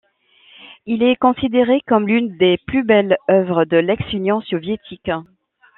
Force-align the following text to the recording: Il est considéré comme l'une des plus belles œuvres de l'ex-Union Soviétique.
Il 0.87 1.03
est 1.03 1.15
considéré 1.15 1.79
comme 1.85 2.07
l'une 2.07 2.35
des 2.39 2.57
plus 2.65 2.83
belles 2.83 3.17
œuvres 3.29 3.65
de 3.65 3.77
l'ex-Union 3.77 4.41
Soviétique. 4.41 5.11